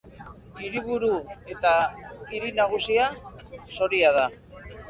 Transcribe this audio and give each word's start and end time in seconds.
Hiriburu 0.61 1.09
eta 1.55 1.75
hiri 2.31 2.51
nagusia 2.61 3.13
Soria 3.79 4.15
da. 4.21 4.29